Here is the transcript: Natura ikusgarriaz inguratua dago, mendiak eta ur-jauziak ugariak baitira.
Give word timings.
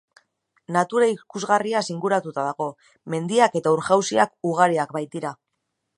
Natura 0.77 1.09
ikusgarriaz 1.11 1.83
inguratua 1.95 2.37
dago, 2.47 2.69
mendiak 3.15 3.61
eta 3.61 3.77
ur-jauziak 3.77 4.35
ugariak 4.53 4.97
baitira. 4.99 5.35